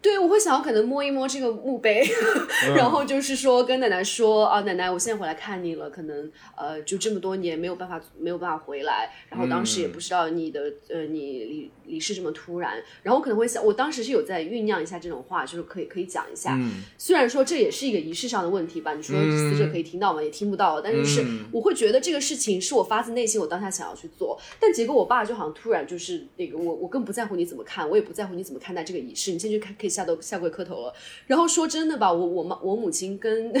[0.00, 2.06] 对，我会想要可能摸一摸这个墓碑，
[2.76, 16.56] 然后就是说跟奶奶说啊，奶奶，我现在回来看你了，可能呃，就这么多年没有办法没有办法回来，然后当时也不知道你的呃你离离世这么突然，然后可能会想，我当时是有在酝酿一下这种话，就是可以可以讲一下，
[16.96, 20.22] 虽然说这也是一个仪式上的问题吧，你说死者可以听到吗？
[20.22, 29.87] 也听不到，但是是我会觉得这个事情是我发自内心，我当下想要去做，但结果我爸就好像突然就是那个我我更不在乎你怎么看，我也不在乎你怎么看待这个仪式，你先去看可以。
[29.88, 30.92] 下都下跪磕头了，
[31.26, 33.52] 然后说真的吧，我我妈我母亲跟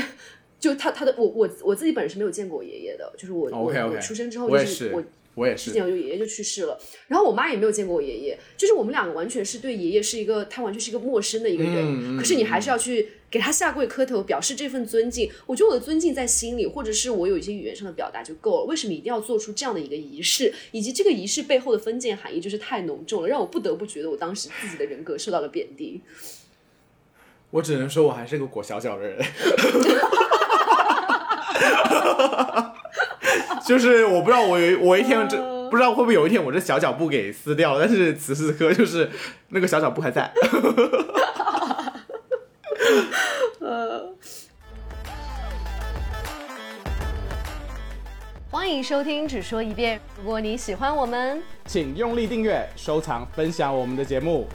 [0.58, 15.30] 就他他的我我我自己本人是没有见过我爷爷的，就是我我我出生之后就是我我也是，之前我就爷爷就去世了，然后我妈也没有见过我爷爷，就是我们两个完全是对爷爷是一个他完全是一个陌生的一个人，可是你还是要去给他下跪磕头，表示这份尊敬。
[15.46, 18.64] 我觉得我的尊敬在心里，或者是我有一些语言上的表达就够了。
[18.64, 26.00] 为什么一定要做出这样的一个仪式，以及这个仪式背后的封建含义就是太浓重了，让我不得不觉得我当时自己的人格受到了贬低。
[27.50, 29.24] 我只能说，我还是个裹小脚的人，
[33.66, 35.36] 就是我不知道我有我一天这
[35.70, 39.10] 不知道会不会有一天我这小脚布给撕掉，但是此时此刻就是
[39.48, 40.32] 那个小脚布还在。
[48.50, 50.00] 欢迎收听，只说一遍。
[50.18, 54.46] 如果你喜欢我们，请用力订阅、收藏、分享我们的节目。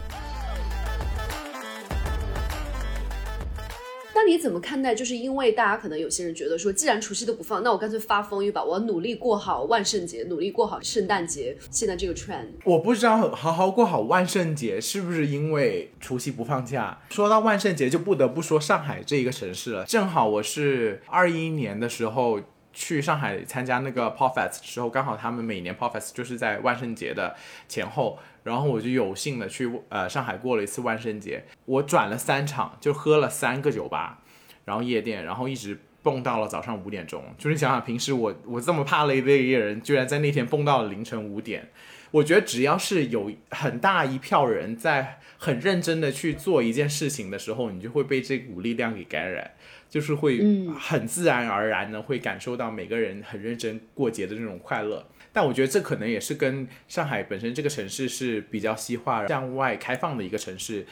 [4.16, 4.94] 那你怎么看待？
[4.94, 11.58] 就是因为大家可能有些人觉得说，既然除夕都不放，那我干脆发疯一把，我要努力过好万圣节，努力过好圣诞节。
[11.72, 17.00] 现在这个 trend，我不知道好好过好万圣节是不是因为除夕不放假。
[17.10, 19.86] 说到万圣节，就不得不说上海这一个城市了。
[19.86, 22.40] 正好我是二一年的时候
[22.74, 27.36] 去上海参加那个 Pop Fest 的时候，刚好他们每年 Pop Fest 就是在万圣节的
[27.68, 28.20] 前后。
[28.44, 34.20] 然后我就有幸的去呃上海过了一次万圣节，我转了三场，就喝了三个酒吧，
[34.66, 37.24] 然后夜店，然后一直蹦到了早上五点钟。
[37.38, 41.70] 就是想想平时我我这么怕累的一个人，居然在那天蹦到了凌晨五点。
[42.12, 49.52] 我觉得只要是有很大一票人在很认真的去做一件事情的时候，你就会被这股力量给感染，
[49.94, 50.42] 就是会
[50.80, 55.08] 很自然而然的会感受到每个人很认真过节的那种快乐。
[55.32, 60.84] 但我觉得这可能也是跟上海本身这个城市是比较西化、向外开放的一个城市，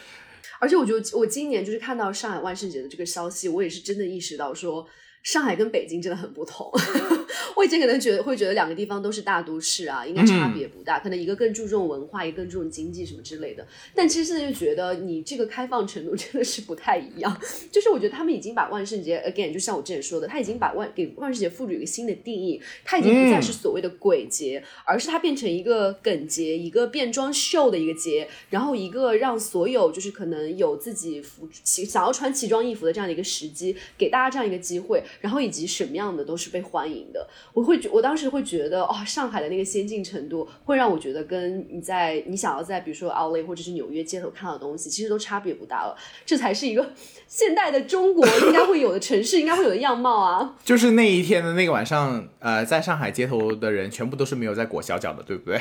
[0.60, 4.88] 而且我觉得我今年就是看到上海万圣节的这个消息，我也是真的意识到说。
[5.24, 6.72] 上海跟北京真的很不同，
[7.56, 13.66] 我以前可能觉得会觉得两个地方都是大都市啊，应该差别不大，可能一个更注重文化，一个更注重经济什么之类的。
[13.94, 17.40] 但其实现在就觉得你这个开放程度 真的是不太一样。
[17.72, 35.04] 就是我觉得他们已经把万圣节 again，就像我之前说的，他已经把万给万圣节赋予一个新的定义，它已经不再是所谓的鬼节，而是它变成一个梗节，一个变装秀的一个节，然后一个让所有就是可能有自己服奇想要穿奇装异服的这样的一个时机，给大家这样一个机会。
[35.20, 45.96] 然后以及什么样的都是被欢迎的，我会觉我当时会觉得哦，上海的那个先进程度会让我觉得跟你在你想要在比如说奥莱或者是纽约街头看到的东西其实都差别不大了，
[46.26, 46.94] 这才是一个
[47.28, 50.56] 现代的中国应该会有的城市应该会有的样貌啊！
[50.64, 55.60] 就是那一天的那个晚上，呃，在上海街头的人全部都是没有在裹小脚的，对不对？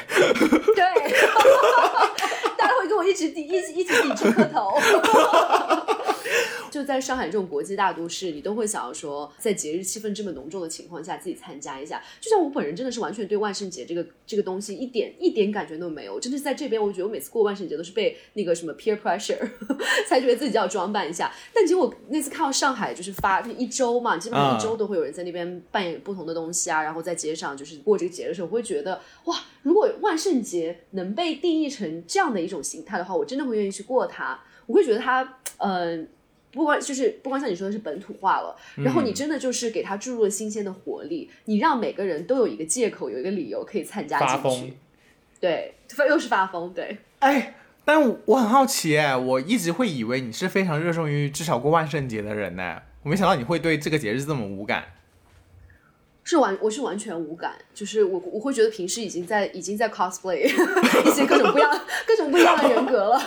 [0.74, 0.84] 对，
[2.58, 4.72] 大家会跟我一直抵一起一起磕头。
[6.70, 12.02] 就在上海这种国际大都市，你都会想要说，在节日气氛这么浓重的情况下，自己参加一下。
[12.20, 16.20] 就像我本人真的是完全对万圣节这个这个东西一点一点感觉都没有。
[16.20, 19.38] 真的是在这边，我觉得我每次过万圣节都是被那个什么 peer pressure
[20.08, 21.32] 才觉得自己要装扮一下。
[21.52, 34.40] 但结果那次看到上海就是发一周嘛，基本上一周都会有人在那边扮演不同的东西啊，然后在街上就是过这个节的时候，我会觉得哇，如果万圣节能被定义成这样的一种形态的话，我真的会愿意去过它。
[34.66, 36.08] 我会觉得它，嗯。
[36.52, 44.74] 不光就是不光像你说的是本土化了，然后你真的就是给他注入了新鲜的活力，你让每个人都有一个借口，有一个理由可以参加进去。
[45.40, 45.74] 对，
[46.08, 46.98] 又是发疯，对。
[47.20, 54.84] 哎，但我很好奇，哎，我一直会以为你是非常热衷于至少过万圣节的人呢，我没想到你会对这个节日这么无感。
[56.22, 63.20] 是完，我是完全无感，就是我我会觉得平时已经在已经在 cosplay 一些各种不一样各种不一样的人格了，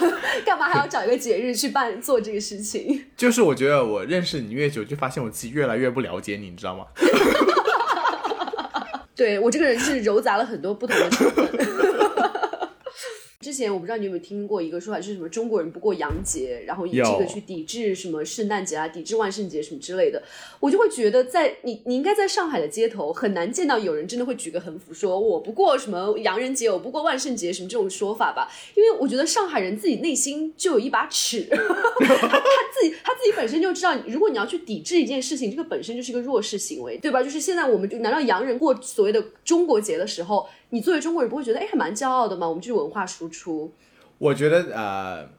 [0.46, 3.06] 干嘛还要找一个节日去办做这个事情？
[3.18, 6.86] 就是我觉得我认识你越久，就发现我自己越来越不了解你，你知道吗？
[9.16, 11.48] 对我这个人是糅杂了很多不同的成分。
[13.54, 20.24] 之前我不知道你有没有听过一个说法，就是什么中国人不过洋节，然后以这个去抵制什么圣诞节啊，抵制万圣节什么之类的。
[20.60, 28.52] 我就会觉得，在你你应该在上海的街头很难见到有人真的会举个横幅说我不过什么洋人节，我不过万圣节什么这种说法吧？
[28.74, 31.58] 因为我觉得上海人自己内心就有一把尺， 他
[32.74, 37.22] 自己他自己本身就知道，如果你要去抵制一件事情，这个本身就是一个弱势行为，对吧？
[37.22, 40.50] 就是现在我们就难道洋人过所谓的中国节的时候？
[40.74, 42.50] 你作为中国人不会觉得哎还蛮骄傲的吗？
[42.50, 43.72] 我们就是文化输出。
[44.18, 45.30] 我觉得呃，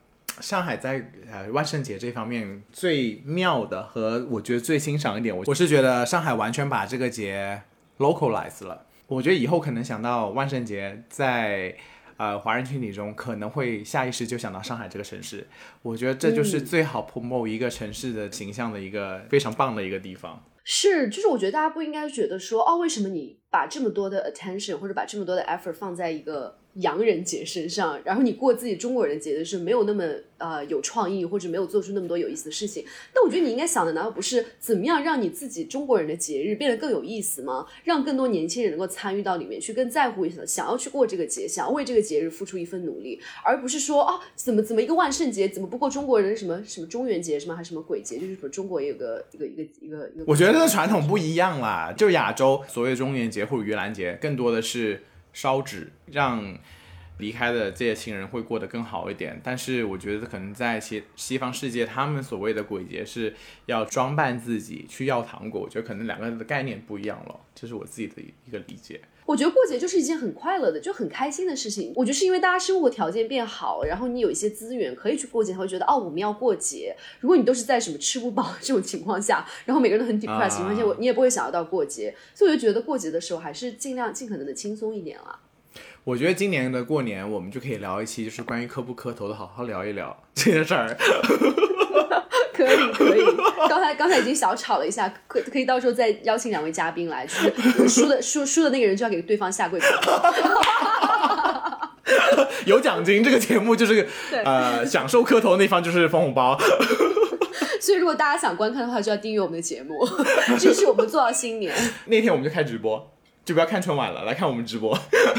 [0.41, 7.61] 上海在呃万圣节这方面最妙的和我觉得最欣赏一点，我我是觉得上海完全把这个节
[7.97, 8.85] localize 了。
[9.07, 11.75] 我觉得以后可能想到万圣节在
[12.15, 15.45] 呃华人群体中，可能会下意识就想到上海这个城市。
[15.81, 20.41] 我觉得这就是最好 promote 一个城市的形象的一个非常棒的一个地方。
[20.65, 26.59] 是，就是我觉得大家不应该觉得说哦，为什么你把这么多的 attention 或者把这么多的 effort 放在一个。
[26.75, 30.03] 洋人节身上，然后你过自己中国人节的时候，没有那么
[30.37, 32.83] 呃有创意，或者没有做出那么多有意思的事情。
[33.13, 37.65] 但我觉得你应该想的难道不是怎么样让你自己中国人的节日变得更有意思吗？
[37.83, 50.25] 让更多年轻人能够参与到里面去，更在乎一些，想要去过这个节，想要为这个节日付出一份努力，而不是说啊，怎么怎么一个万圣节，怎么不过中国人什么什么中元节，什么还什么鬼节，就是说中国也有个一个一个一个一个。
[50.27, 55.01] 我觉得传统不一样啦，就亚洲所谓的中元节或者盂兰节，更多的是
[55.35, 56.57] 烧纸让。
[57.17, 63.33] 离开的这些亲人会过得更好一点，但是我觉得可能在西西方世界，他们所谓的鬼节是
[63.67, 68.99] 要装扮自己去要糖果，我觉得可能两个人的概念不一样了，这是我自己的一个理解。
[69.25, 71.91] 我觉得过节就是一件很快乐的，就很开心的事情。
[71.95, 76.95] 我觉得是因为大家生活条件变好了，然后你有一些资源可以去过节，才会觉得哦，我们要过节。
[77.19, 82.15] 如果你都是在什么吃不饱这种情况下，然后每个人都很 depressed 情况下，我你也不会想要到过节。
[82.35, 85.39] 所以我就觉得过节的时候还是尽量尽可能的轻松一点啦。
[86.03, 90.95] 我觉得今年的过年，我们就可以聊一期，就是关于磕不磕头的，好好聊一聊这件事儿。
[92.55, 93.25] 可以可以，
[93.69, 99.79] 刚才刚才已经小吵了一下，可可以到时候再邀请两位嘉宾来，就是 输的输输的那个人就要给对方下跪。
[102.65, 104.07] 有奖金，这个节目就是
[104.43, 106.57] 呃享受磕头那方就是分红包。
[107.79, 110.07] 所以如果大家想观看的话，就要订阅我们的节目，
[110.57, 111.73] 支持我们做到新年。
[112.05, 113.11] 那天我们就开直播，
[113.43, 114.97] 就不要看春晚了，来看我们直播。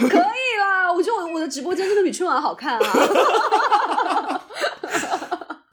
[0.09, 2.81] 可以啦，我觉得我我的直播间真的比春晚好看啊。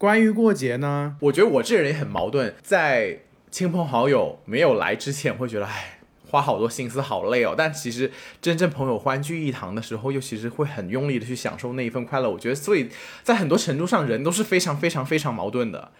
[0.03, 5.99] 关于过节呢，我觉得我这人也很矛盾，在亲朋好友没有来之前，会觉得哎，
[6.29, 7.55] 花好多心思，好累哦。
[7.57, 12.29] 但其实真正朋友欢聚一堂的时候，又其实会很用力的去享受那一份快乐。
[12.29, 12.89] 我觉得，所以
[13.23, 15.93] 在很多程度上，人都是非常非常非常矛盾的。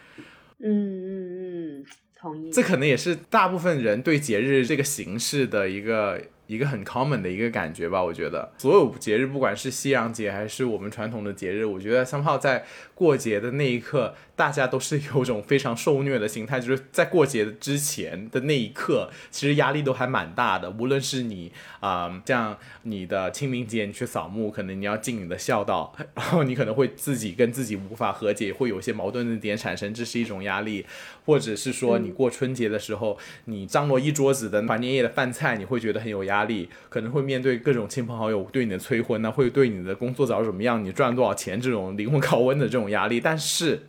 [0.60, 1.86] 嗯嗯嗯，
[2.20, 2.51] 同意。
[2.51, 6.22] 这可能也是大部分人对节日这个形式的一个。
[6.48, 8.52] 一个很 common 的一个感觉吧，我觉得。
[8.58, 12.64] 所有节日，不管是西洋节还是我们传统的节日，我觉得香泡在
[12.94, 20.72] 过节的那一刻，大家都是有种非常受虐的心态，就是在过节之前的那一刻，其实压力都还蛮大的。
[20.72, 30.86] 无论是你啊，像你的清明节你去扫墓，可能你要尽你的孝道，然后你可能会自己跟自己无法和解，会有一些矛盾的点产生，这是一种压力。
[31.26, 43.22] 或者是说你过春节的时候，你张罗一桌子的团年夜的饭菜，你会觉得很有压力，可能会面对各种亲朋好友对你的催婚呢，会对你的工作找怎么样，你赚多少钱这种灵魂拷问的这种压力。
[43.22, 43.88] 但是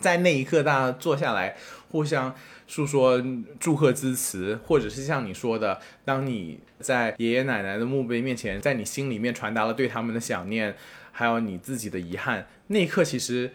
[0.00, 1.56] 在那一刻，大家坐下来
[1.90, 2.34] 互相
[2.66, 3.22] 诉说
[3.60, 10.74] 祝贺之词，或者是像你说的，当你在爷爷奶奶的墓碑面前，在你心里面传达了对他们的想念，
[11.12, 13.52] 还有你自己的遗憾，那一刻其实。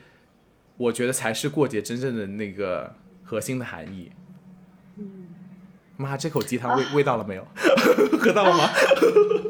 [0.77, 2.93] 我觉得才是过节真正的那个
[3.23, 4.11] 核心的含义。
[5.95, 7.47] 妈，这口鸡汤味 味道了没有？
[8.19, 8.69] 喝到了吗？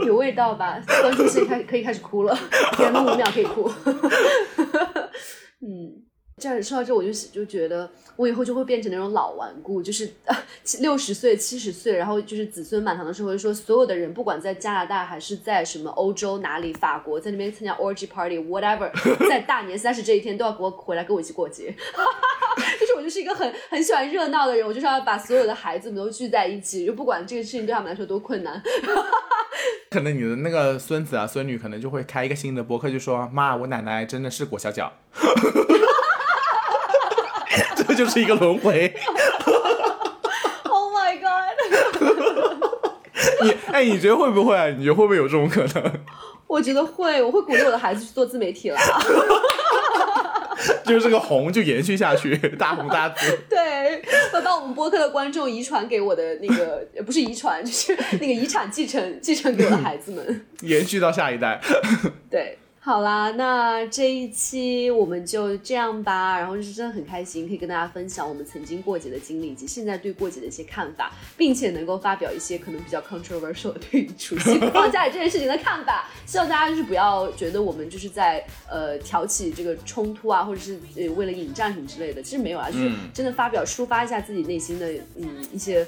[0.06, 0.80] 有味道吧？
[0.86, 2.38] 观众现在开可以开始哭了，
[2.78, 3.68] 给们五秒可以哭。
[6.46, 6.48] 嗯。
[6.48, 10.08] 这样说到这，我就就觉得我以后就会变成那种老顽固，就是
[10.80, 18.92] 六十岁、七十岁，然后就是子孙满堂的时候，就说所有的人，不管在加拿大还是在什么欧洲哪里，法国，在那边参加 orgy party，whatever，
[19.28, 21.74] 在大年三十这一天都要给我回来跟我一起过节。
[22.80, 28.62] 就是我就是一个很很喜欢热闹的人，我就是要把所有的孩子们都聚在一起，就不管这个事情对他们来说多困难。
[29.90, 34.92] 可能你的那个孙子啊、孙女可能就会开一个新的博客，就说妈，我奶奶真的是裹小脚。
[37.96, 38.94] 这就是一个轮回。
[40.68, 41.56] Oh my god！
[43.44, 44.68] 你哎，你觉得会不会啊？
[44.68, 45.92] 你觉得会不会有这种可能？
[46.48, 48.78] 我觉得会，我会鼓励我的孩子去做自媒体了。
[50.86, 53.40] 就是这个红就延续下去，大红大紫。
[53.50, 54.02] 对，
[54.34, 61.60] 我把我们播客的观众遗传给我的那个，不是遗传，就是那个遗产继承，继承给我的孩子们，延续到下一代。
[62.30, 62.58] 对。
[62.86, 66.38] 好啦，那这一期我们就这样吧。
[66.38, 76.08] 然后是真的很开心，可以跟大家分享我们曾经过节的经历，以及现在对过节的一些看法，并且能够发表一些可能比较 controversial 对于除夕不放假这件事情的看法。
[76.28, 82.22] 希望大家就是不要觉得我们就是在呃挑起这个冲突啊，或者是呃为了引战什么之类的。
[82.22, 85.84] 其实没有啊，就是真的发表抒发一下自己内心的嗯一些。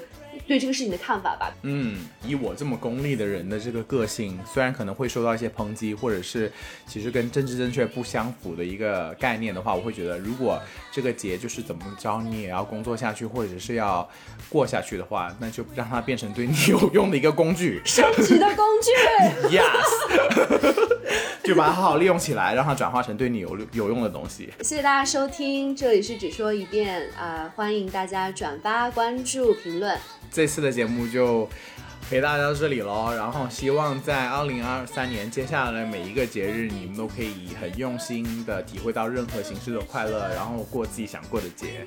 [0.48, 1.54] 对这个事情的看法吧。
[1.62, 6.50] 嗯，以我这么功利的人的这个个性，虽然可能会受到一些抨击，或者是
[6.86, 10.58] 其实跟政治正确不相符的一个概念的话，我会觉得，如果
[10.90, 14.08] 这个节就是怎么着你也要工作下去，或者是要
[14.48, 18.90] 过下去的话，那就让它变成对你有用的一个工具，升级的工具。
[19.54, 19.88] Yes，
[21.44, 24.50] 就把它好好利用起来，让它转化成对你有有用的东西。
[24.60, 29.98] 谢谢大家收听，这里是只说一遍啊，欢迎大家转发、关注、评论。
[30.30, 31.48] 这次的节目就
[32.08, 41.86] 陪大家到这里喽，然后希望在二零二三年接下来每一个节日，你们都可以很用心的体会到任何形式的快乐，然后过自己想过的节。